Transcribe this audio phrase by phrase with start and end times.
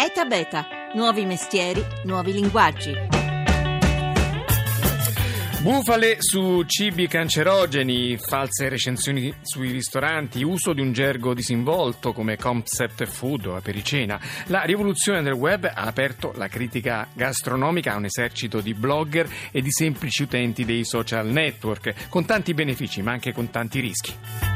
[0.00, 0.64] ETA Beta,
[0.94, 2.94] nuovi mestieri, nuovi linguaggi.
[5.60, 13.06] Bufale su cibi cancerogeni, false recensioni sui ristoranti, uso di un gergo disinvolto come concept
[13.06, 14.20] food o apericena.
[14.46, 19.60] La rivoluzione del web ha aperto la critica gastronomica a un esercito di blogger e
[19.60, 24.47] di semplici utenti dei social network, con tanti benefici ma anche con tanti rischi.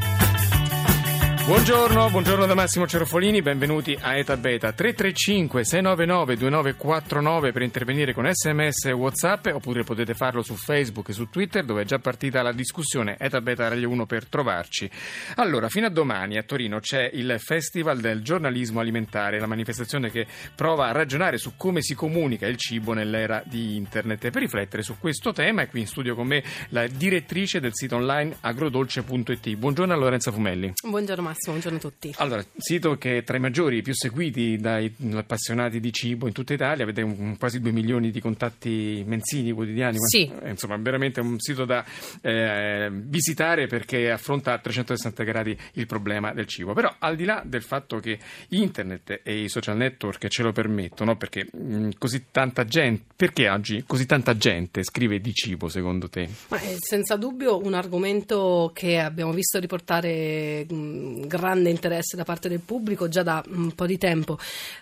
[1.45, 8.31] Buongiorno, buongiorno da Massimo Cerofolini, benvenuti a Eta Beta 335 699 2949 per intervenire con
[8.33, 12.43] sms e whatsapp oppure potete farlo su Facebook e su Twitter dove è già partita
[12.43, 14.89] la discussione Eta Beta Radio 1 per trovarci.
[15.35, 20.29] Allora, fino a domani a Torino c'è il Festival del giornalismo alimentare, la manifestazione che
[20.55, 24.27] prova a ragionare su come si comunica il cibo nell'era di internet.
[24.27, 27.75] E per riflettere su questo tema è qui in studio con me la direttrice del
[27.75, 29.55] sito online agrodolce.it.
[29.57, 30.75] Buongiorno a Lorenza Fumelli.
[30.85, 32.15] Buongiorno Massimo, buongiorno a tutti.
[32.19, 36.53] Allora, sito che è tra i maggiori, più seguiti dai appassionati di cibo in tutta
[36.53, 39.97] Italia, avete un, quasi 2 milioni di contatti mensili, quotidiani.
[39.99, 40.31] Sì.
[40.43, 41.85] Eh, insomma, veramente un sito da
[42.21, 46.75] eh, visitare perché affronta a 360 gradi il problema del cibo.
[46.75, 51.17] Però al di là del fatto che internet e i social network ce lo permettono,
[51.17, 56.29] perché mh, così tanta gente, perché oggi così tanta gente scrive di cibo secondo te?
[56.49, 62.61] Ma senza dubbio un argomento che abbiamo visto riportare mh, grande interesse da parte del
[62.61, 64.39] pubblico già da un po' di tempo.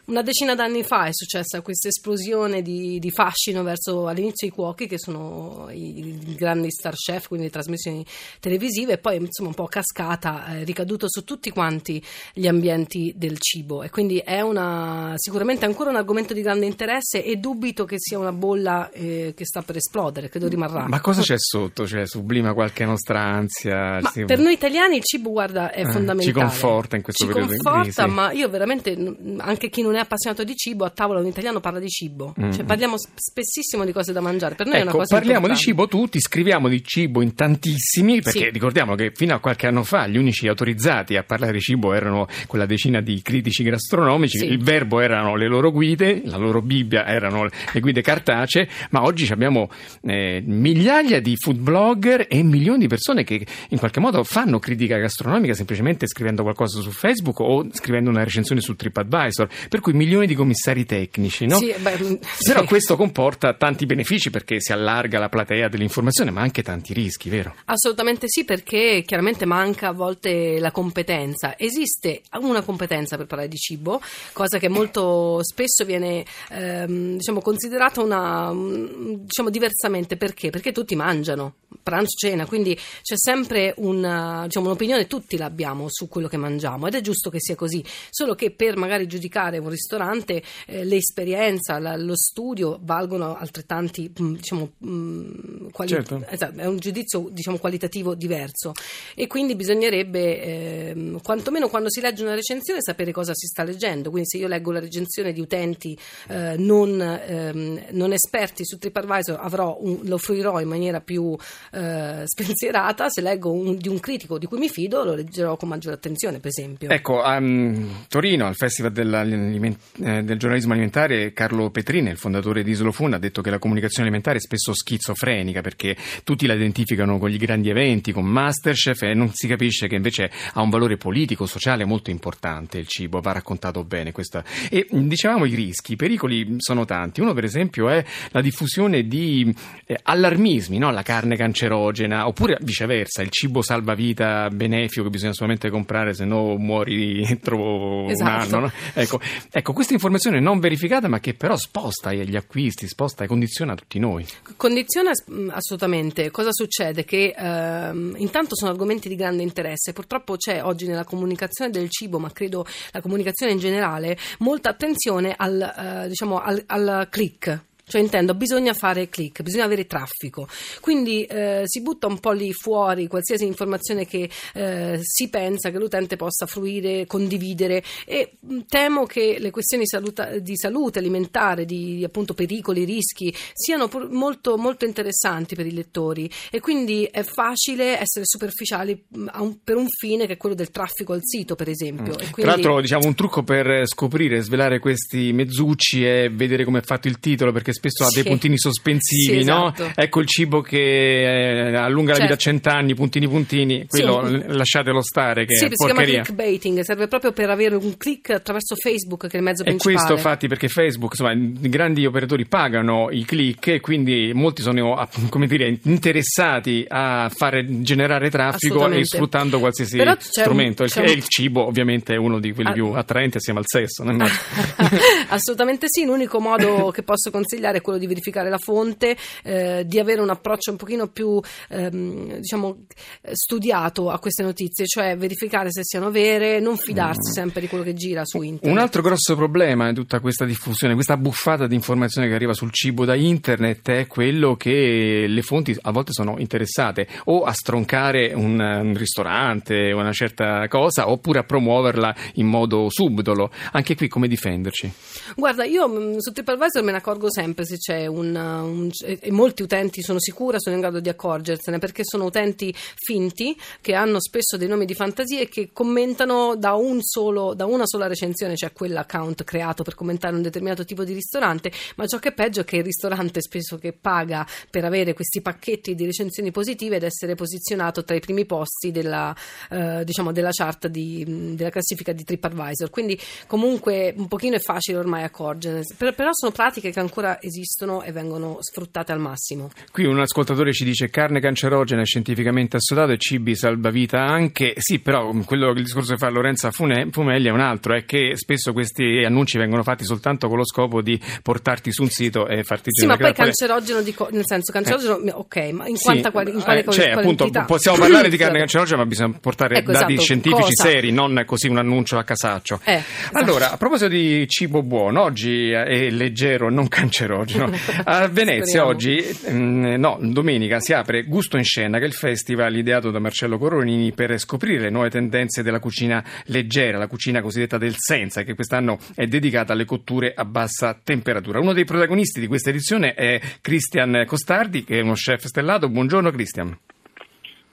[0.07, 4.87] Una decina d'anni fa è successa questa esplosione di, di fascino verso all'inizio i cuochi,
[4.87, 8.05] che sono i, i, grandi star chef, quindi le trasmissioni
[8.41, 13.39] televisive, e poi insomma un po' cascata, eh, ricaduto su tutti quanti gli ambienti del
[13.39, 13.83] cibo.
[13.83, 18.19] E quindi è una, sicuramente ancora un argomento di grande interesse e dubito che sia
[18.19, 20.89] una bolla eh, che sta per esplodere, credo rimarrà.
[20.89, 21.87] Ma cosa c'è sotto?
[21.87, 24.01] Cioè, sublima qualche nostra ansia?
[24.01, 27.33] Ma per noi italiani il cibo, guarda, è eh, fondamentale ci conforta in questo ci
[27.33, 28.97] periodo conforta, ma io veramente,
[29.39, 32.35] anche chi non è appassionato di cibo, a tavola un italiano parla di cibo.
[32.41, 32.51] Mm.
[32.53, 34.55] Cioè, parliamo spessissimo di cose da mangiare.
[34.55, 35.65] Per noi ecco, è una cosa parliamo importante.
[35.65, 38.51] di cibo tutti, scriviamo di cibo in tantissimi, perché Sì.
[38.51, 42.27] ricordiamo che fino a qualche anno fa gli unici autorizzati a parlare di cibo erano
[42.47, 44.45] quella decina di critici gastronomici, Sì.
[44.47, 49.31] il verbo erano le loro guide, la loro Bibbia erano le guide cartacee, ma oggi
[49.31, 49.69] abbiamo
[50.03, 54.97] eh, migliaia di food blogger e milioni di persone che in qualche modo fanno critica
[54.99, 60.27] gastronomica semplicemente scrivendo qualcosa su Facebook o scrivendo una recensione su TripAdvisor, per cui milioni
[60.27, 61.57] di commissari tecnici, no?
[61.57, 62.15] Sì, beh, mm,
[62.45, 62.67] Però sì.
[62.67, 67.55] questo comporta tanti benefici perché si allarga la platea dell'informazione, ma anche tanti rischi, vero?
[67.67, 71.57] Assolutamente sì, perché chiaramente manca a volte la competenza.
[71.59, 74.01] Esiste una competenza per parlare di cibo,
[74.33, 80.17] cosa che molto spesso viene ehm, diciamo, considerata una, mm, diciamo, diversamente.
[80.17, 80.51] Perché?
[80.51, 86.29] Perché tutti mangiano, pranzo, cena, quindi c'è sempre una, diciamo, un'opinione, tutti l'abbiamo su quello
[86.29, 86.87] che mangiamo.
[86.87, 91.79] Ed è giusto che sia così, solo che per magari giudicare un ristorante eh, l'esperienza,
[91.79, 96.23] la- lo studio valgono altrettanti, mm, diciamo, mm, quali- Certo.
[96.29, 98.73] Esatto, è un giudizio diciamo qualitativo diverso.
[99.15, 100.43] E quindi bisognerebbe
[100.91, 104.11] ehm, quantomeno quando si legge una recensione sapere cosa si sta leggendo.
[104.11, 105.97] Quindi se io leggo la recensione di utenti
[106.29, 111.37] eh, non, ehm, non esperti su TripAdvisor avrò un- lo fruirò in maniera più
[111.73, 113.09] eh, spensierata.
[113.09, 116.00] Se leggo un- di un critico di cui mi fido lo leggerò con maggiore attenzione
[116.41, 122.17] per esempio Ecco, a mm, Torino, al Festival eh, del giornalismo alimentare, Carlo Petrini, il
[122.17, 126.55] fondatore di Isolofun, ha detto che la comunicazione alimentare è spesso schizofrenica perché tutti la
[126.55, 130.71] identificano con gli grandi eventi, con Masterchef e non si capisce che invece ha un
[130.71, 134.13] valore politico, sociale molto importante il cibo, va raccontato bene.
[134.13, 134.45] Questa.
[134.71, 137.21] E mm, dicevamo i rischi, i pericoli sono tanti.
[137.21, 139.55] Uno per esempio è la diffusione di
[139.87, 140.91] eh, allarmismi, no?
[140.91, 146.57] la carne cancerogena, oppure viceversa, il cibo salvavita benefico che bisogna solamente comprare, se no
[146.57, 148.47] muori entro Esatto.
[148.47, 148.67] un anno.
[148.67, 148.73] no?
[148.95, 149.21] Ecco,
[149.51, 153.99] ecco, questa informazione non verificata, ma che però sposta gli acquisti, sposta e condiziona tutti
[153.99, 154.27] noi.
[154.57, 156.31] Condiziona mm, assolutamente.
[156.31, 157.05] Cosa succede?
[157.05, 159.93] Che ehm, intanto sono argomenti di grande interesse.
[159.93, 165.35] Purtroppo c'è oggi nella comunicazione del cibo, ma credo la comunicazione in generale, molta attenzione
[165.37, 167.69] al, eh, diciamo, al, al click.
[167.91, 170.47] Cioè intendo, bisogna fare click, bisogna avere traffico.
[170.81, 175.79] Quindi eh, si butta un po' lì fuori qualsiasi informazione che eh, si pensa che
[175.79, 182.05] l'utente possa fruire, condividere e mh, temo che le questioni saluta- di salute alimentare, di
[182.05, 187.99] appunto pericoli, rischi, siano pur- molto, molto interessanti per i lettori e quindi è facile
[187.99, 191.69] essere superficiali a un- per un fine che è quello del traffico al sito, per
[191.69, 192.15] esempio.
[192.15, 196.83] Tra quindi- l'altro, diciamo, un trucco per scoprire, svelare questi mezzucci è vedere come è
[196.83, 198.29] fatto il titolo, perché spesso ha dei Sì.
[198.29, 199.73] puntini sospensivi, Sì, no?
[199.75, 199.93] esatto.
[200.01, 202.43] Ecco il cibo che eh, allunga la vita a Certo.
[202.43, 204.43] cent'anni, puntini puntini, quello Sì.
[204.49, 206.23] lasciatelo stare che Sì, è si chiama porcheria.
[206.23, 209.97] clickbaiting, serve proprio per avere un click attraverso Facebook che è il mezzo E principale.
[209.97, 215.09] questo fatti perché Facebook, insomma, i grandi operatori pagano i click e quindi molti sono
[215.31, 220.83] come dire, interessati a fare generare traffico e sfruttando qualsiasi Però strumento.
[220.83, 222.73] Un- E il cibo ovviamente è uno di quelli Ah.
[222.73, 224.03] più attraenti assieme al sesso.
[224.05, 224.11] no?
[225.29, 229.99] Assolutamente sì, l'unico modo che posso consigliare è quello di verificare la fonte, eh, di
[229.99, 232.85] avere un approccio un pochino più ehm, diciamo
[233.33, 237.95] studiato a queste notizie, cioè verificare se siano vere, non fidarsi sempre di quello che
[237.95, 238.69] gira su internet.
[238.69, 238.73] Mm.
[238.73, 242.71] Un altro grosso problema di tutta questa diffusione, questa buffata di informazione che arriva sul
[242.73, 248.33] cibo da internet è quello che le fonti a volte sono interessate o a stroncare
[248.35, 253.51] un, un ristorante, una certa cosa, oppure a promuoverla in modo subdolo.
[253.73, 254.93] Anche qui come difenderci?
[255.37, 260.03] Guarda, io su TripAdvisor me ne accorgo sempre se c'è un, un- e molti utenti
[260.03, 264.69] sono sicura sono in grado di accorgersene perché sono utenti finti che hanno spesso dei
[264.69, 269.45] nomi di fantasia e che commentano da, un solo, da una sola recensione, cioè quell'account
[269.45, 272.77] creato per commentare un determinato tipo di ristorante, ma ciò che è peggio è che
[272.77, 278.05] il ristorante spesso che paga per avere questi pacchetti di recensioni positive ed essere posizionato
[278.05, 279.35] tra i primi posti della,
[279.71, 282.91] eh, diciamo, della chart di- della classifica di TripAdvisor.
[282.91, 288.03] Quindi comunque un pochino è facile ormai accorgere, Per- però sono pratiche che ancora esistono
[288.03, 289.71] e vengono sfruttate al massimo.
[289.91, 294.75] Qui un ascoltatore ci dice carne cancerogena è scientificamente assodato e cibi salvavita anche.
[294.79, 298.05] Sì, però quello che il discorso che fa Lorenza Fune- Fumelli è un altro, è
[298.05, 302.47] che spesso questi annunci vengono fatti soltanto con lo scopo di portarti su un sito
[302.47, 306.31] e farti Sì, ma poi cancerogeno, dico, nel senso cancerogeno, ok, ma in, Sì, quanta
[306.31, 308.59] quali- in quale, eh, cioè, appunto, possiamo parlare di carne Sì.
[308.61, 310.89] cancerogena, ma bisogna portare Ecco, dati esatto, scientifici cosa?
[310.89, 312.81] seri, non così un annuncio a casaccio.
[312.85, 313.39] Eh, esatto.
[313.39, 317.30] Allora, a proposito di cibo buono, oggi è leggero, non cancerogeno.
[318.05, 322.77] A Venezia oggi, mm, no, domenica si apre Gusto in Scena, che è il festival
[322.77, 327.79] ideato da Marcello Coronini per scoprire le nuove tendenze della cucina leggera, la cucina cosiddetta
[327.79, 331.61] del senza, che quest'anno è dedicata alle cotture a bassa temperatura.
[331.61, 335.89] Uno dei protagonisti di questa edizione è Cristian Costardi, che è uno chef stellato.
[335.89, 336.77] Buongiorno Cristian.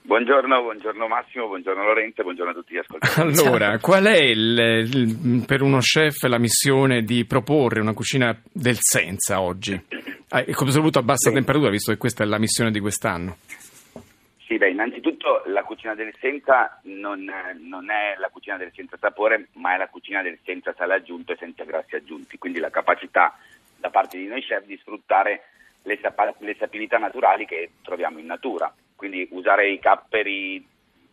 [0.08, 3.28] Buongiorno, buongiorno Massimo, buongiorno Lorenzo, buongiorno a tutti gli ascoltatori.
[3.44, 4.58] Allora, qual è il-
[4.90, 9.78] il- per uno chef la missione di proporre una cucina del senza oggi?
[10.30, 11.34] Ah, e soprattutto a bassa Sì.
[11.34, 13.38] temperatura, visto che questa è la missione di quest'anno.
[14.46, 17.24] Sì, beh, innanzitutto la cucina del senza non,
[17.60, 21.32] non è la cucina del senza sapore, ma è la cucina del senza sale aggiunto
[21.32, 23.38] e senza grassi aggiunti, quindi la capacità
[23.76, 25.44] da parte di noi chef di sfruttare
[25.84, 30.56] le, sapa- le sapidità naturali che troviamo in natura, quindi usare i capperi,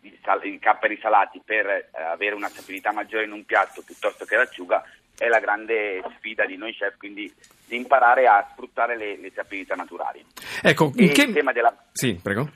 [0.02, 4.82] i capperi salati per eh, avere una sapidità maggiore in un piatto piuttosto che l'acciuga
[5.16, 7.32] è la grande sfida di noi chef, quindi
[7.64, 10.24] di imparare a sfruttare le, le sapidità naturali.
[10.60, 11.22] Ecco, E in che...
[11.22, 11.74] il tema della...
[11.92, 12.50] Sì, prego.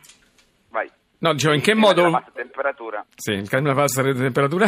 [0.68, 0.90] Vai.
[1.18, 2.02] No, dicevo, in che tema modo...
[2.02, 3.06] della bassa temperatura.
[3.14, 4.66] Sì, il cambio della bassa temperatura?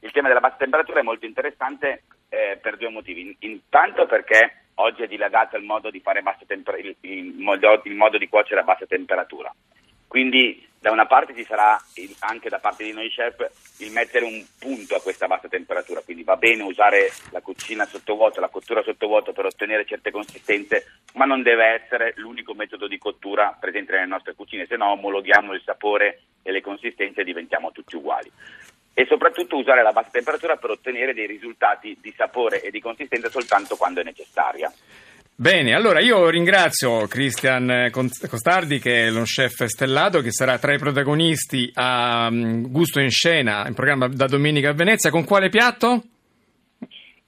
[0.00, 3.20] Il tema della bassa temperatura è molto interessante eh, per due motivi.
[3.22, 6.02] In- Intanto perché oggi è dilagato il modo di
[6.46, 9.54] temper- il, il modo, il modo di cuocere a bassa temperatura.
[10.06, 11.76] Quindi da una parte ci sarà
[12.20, 16.22] anche da parte di noi chef il mettere un punto a questa bassa temperatura, quindi
[16.22, 21.42] va bene usare la cucina sottovuoto, la cottura sottovuoto per ottenere certe consistenze, ma non
[21.42, 26.22] deve essere l'unico metodo di cottura presente nelle nostre cucine, se no omologhiamo il sapore
[26.42, 28.30] e le consistenze e diventiamo tutti uguali
[28.98, 33.30] e soprattutto usare la bassa temperatura per ottenere dei risultati di sapore e di consistenza
[33.30, 34.72] soltanto quando è necessaria.
[35.36, 40.78] Bene, allora io ringrazio Cristian Costardi che è lo chef stellato che sarà tra i
[40.78, 45.10] protagonisti a mm, Gusto in Scena, in programma da domenica a Venezia.
[45.10, 46.02] Con quale piatto?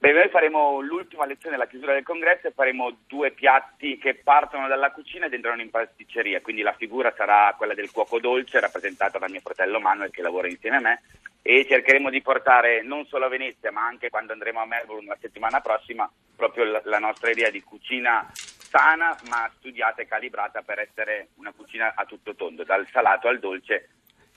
[0.00, 4.66] Beh, noi faremo l'ultima lezione alla chiusura del congresso e faremo due piatti che partono
[4.66, 9.18] dalla cucina ed entrano in pasticceria, quindi la figura sarà quella del cuoco dolce rappresentata
[9.18, 11.02] da mio fratello Manuel che lavora insieme a me
[11.42, 15.18] e cercheremo di portare non solo a Venezia ma anche quando andremo a Melbourne la
[15.20, 18.30] settimana prossima proprio la, la nostra idea di cucina
[18.70, 23.40] sana ma studiata e calibrata per essere una cucina a tutto tondo, dal salato al
[23.40, 23.88] dolce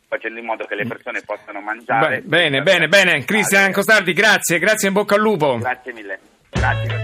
[0.07, 2.21] facendo in modo che le persone possano mangiare.
[2.21, 3.23] Bene, bene, bene.
[3.25, 5.57] Cristian Costardi, grazie, grazie in bocca al lupo.
[5.57, 6.19] Grazie mille.
[6.51, 7.02] Grazie.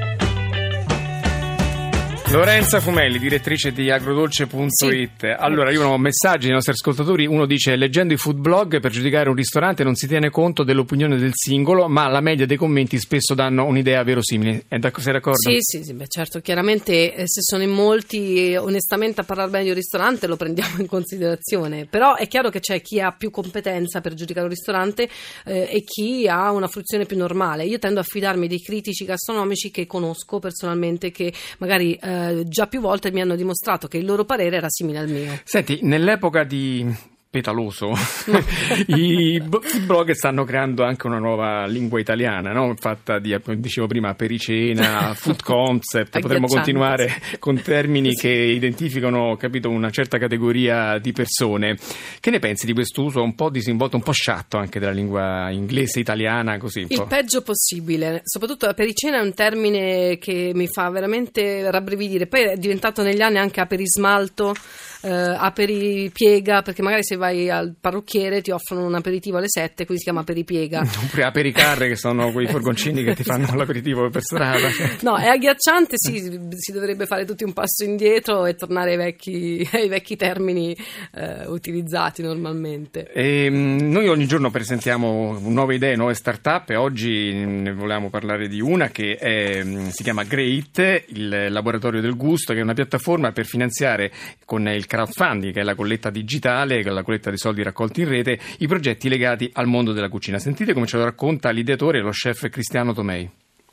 [2.32, 5.24] Lorenza Fumelli, direttrice di agrodolce.it.
[5.36, 7.26] Allora, io ho messaggi ai nostri ascoltatori.
[7.26, 11.18] Uno dice: Leggendo i food blog per giudicare un ristorante non si tiene conto dell'opinione
[11.18, 14.66] del singolo, ma la media dei commenti spesso danno un'idea verosimile.
[14.68, 15.40] È da, sei d'accordo?
[15.40, 16.40] Sì, sì, sì beh, certo.
[16.40, 20.82] Chiaramente, eh, se sono in molti, onestamente, a parlare bene di un ristorante lo prendiamo
[20.82, 21.88] in considerazione.
[21.88, 25.10] Però è chiaro che c'è chi ha più competenza per giudicare un ristorante
[25.46, 27.66] eh, e chi ha una fruizione più normale.
[27.66, 31.98] Io tendo a fidarmi dei critici gastronomici che conosco personalmente, che magari.
[32.28, 35.40] Eh, già più volte mi hanno dimostrato che il loro parere era simile al mio.
[35.44, 36.86] Senti, nell'epoca di
[37.30, 37.92] petaloso.
[38.88, 39.40] I
[39.86, 42.74] blog stanno creando anche una nuova lingua italiana, no?
[42.76, 46.18] fatta di, dicevo prima, pericena, food concept.
[46.20, 48.22] Potremmo continuare con termini sì.
[48.22, 51.78] che identificano capito, una certa categoria di persone.
[52.20, 55.52] Che ne pensi di questo uso un po' disinvolto, un po' sciatto anche della lingua
[55.52, 56.58] inglese, italiana?
[56.58, 58.22] Così, Il peggio possibile.
[58.24, 62.26] Soprattutto la pericena è un termine che mi fa veramente rabbrividire.
[62.26, 64.56] Poi è diventato negli anni anche aperismalto
[65.02, 69.98] eh, aperipiega, perché magari se vai al parrucchiere ti offrono un aperitivo alle 7, quindi
[69.98, 70.82] si chiama aperipiega.
[70.82, 74.68] Oppure apericarre, che sono quei furgoncini che ti fanno l'aperitivo per strada.
[75.02, 79.68] No, è agghiacciante, sì, si dovrebbe fare tutti un passo indietro e tornare ai vecchi,
[79.72, 80.76] ai vecchi termini
[81.14, 83.12] eh, utilizzati normalmente.
[83.12, 88.48] E, ehm, noi ogni giorno presentiamo nuove idee, nuove start-up e oggi ne volevamo parlare
[88.48, 93.32] di una che è, si chiama Great, il laboratorio del gusto, che è una piattaforma
[93.32, 94.12] per finanziare
[94.46, 98.38] con il crowdfunding, che è la colletta digitale, la colletta di soldi raccolti in rete,
[98.60, 100.38] i progetti legati al mondo della cucina.
[100.38, 103.28] Sentite come ce lo racconta l'ideatore, lo chef Cristiano Tomei.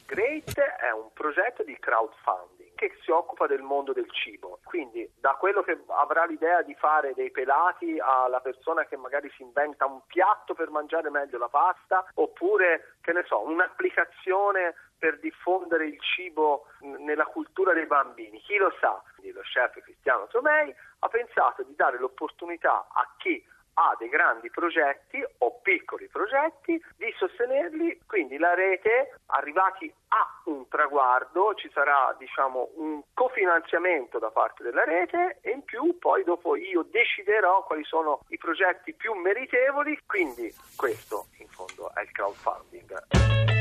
[0.07, 4.61] Great è un progetto di crowdfunding che si occupa del mondo del cibo.
[4.65, 9.43] Quindi da quello che avrà l'idea di fare dei pelati alla persona che magari si
[9.43, 15.87] inventa un piatto per mangiare meglio la pasta, oppure, che ne so, un'applicazione per diffondere
[15.87, 18.41] il cibo nella cultura dei bambini.
[18.41, 19.03] Chi lo sa?
[19.47, 23.45] Chef Cristiano Tomei ha pensato di dare l'opportunità a chi
[23.79, 30.67] ha dei grandi progetti o piccoli progetti di sostenerli, quindi la rete arrivati a un
[30.69, 36.57] traguardo ci sarà diciamo un cofinanziamento da parte della rete e in più poi dopo
[36.57, 43.56] io deciderò quali sono i progetti più meritevoli, quindi questo in fondo è il crowdfunding.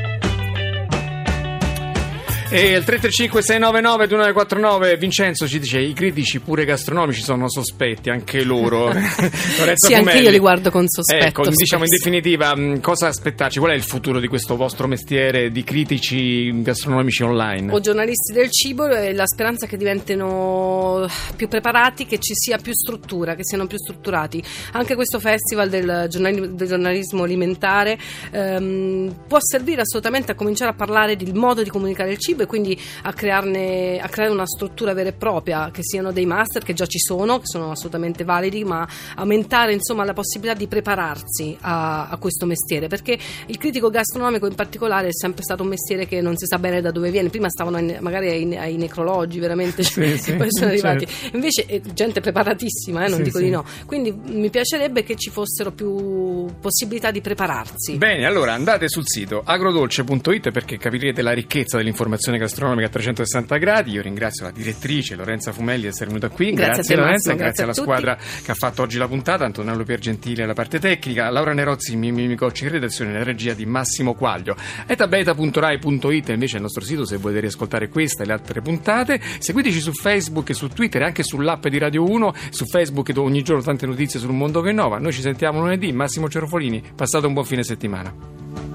[2.48, 8.44] E il 335 699 2949 Vincenzo ci dice i critici pure gastronomici sono sospetti, anche
[8.44, 8.92] loro.
[9.74, 11.24] sì, anche io li guardo con sospetto.
[11.24, 11.58] Ecco, spesso.
[11.58, 13.58] diciamo in definitiva, mm, cosa aspettarci?
[13.58, 17.72] Qual è il futuro di questo vostro mestiere di critici gastronomici online?
[17.72, 23.34] O giornalisti del cibo, la speranza che diventino più preparati, che ci sia più struttura,
[23.34, 24.40] che siano più strutturati.
[24.72, 27.98] Anche questo festival del giornalismo, del giornalismo alimentare
[28.30, 32.42] ehm, può servire assolutamente a cominciare a parlare del modo di comunicare il cibo cibo
[32.42, 36.62] e quindi a, crearne, a creare una struttura vera e propria, che siano dei master
[36.62, 41.56] che già ci sono, che sono assolutamente validi, ma aumentare insomma la possibilità di prepararsi
[41.62, 46.06] a, a questo mestiere, perché il critico gastronomico in particolare è sempre stato un mestiere
[46.06, 49.38] che non si sa bene da dove viene, prima stavano in, magari ai, ai, necrologi
[49.38, 51.36] veramente, sì, sì, poi sono arrivati, certo.
[51.36, 55.30] invece è gente preparatissima, eh, non sì, dico di no, quindi mi piacerebbe che ci
[55.30, 57.96] fossero più possibilità di prepararsi.
[57.96, 63.56] Bene, allora andate sul sito agrodolce.it perché capirete la ricchezza dell'informazione informazione gastronomica a 360
[63.56, 63.90] gradi.
[63.92, 66.52] Io ringrazio la direttrice Lorenza Fumelli di essere venuta qui.
[66.52, 70.42] Grazie, grazie Lorenza, Massimo, grazie, alla squadra che ha fatto oggi la puntata, Antonello Piergentile
[70.42, 74.56] alla parte tecnica, Laura Nerozzi, Mimmi Micocci in redazione e regia di Massimo Quaglio.
[74.86, 79.20] etabeta.rai.it invece è il nostro sito se volete riascoltare questa e le altre puntate.
[79.38, 82.34] Seguiteci su Facebook e su Twitter e anche sull'app di Radio 1.
[82.50, 84.98] Su Facebook do ogni giorno tante notizie sul mondo che innova.
[84.98, 85.92] Noi ci sentiamo lunedì.
[85.92, 88.65] Massimo Cerofolini, passate un buon fine settimana.